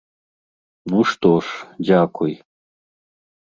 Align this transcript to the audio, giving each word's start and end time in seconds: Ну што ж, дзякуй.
Ну 0.93 0.99
што 1.11 1.31
ж, 1.49 1.69
дзякуй. 1.85 2.33